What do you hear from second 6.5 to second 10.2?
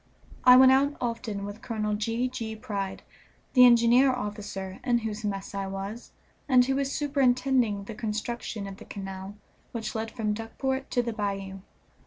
who was superintending the construction of the canal which led